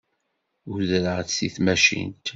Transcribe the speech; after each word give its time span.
Udreɣ-d 0.71 1.29
seg 1.33 1.51
tmacint. 1.55 2.25